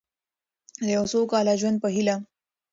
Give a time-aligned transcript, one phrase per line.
[0.85, 2.15] د یو سوکاله ژوند په هیله.